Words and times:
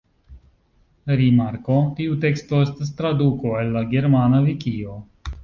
Rimarko: 1.19 1.77
Tiu 1.99 2.15
teksto 2.23 2.63
estas 2.69 2.91
traduko 3.03 3.53
el 3.61 3.71
la 3.77 3.87
germana 3.95 4.43
vikio. 4.49 4.99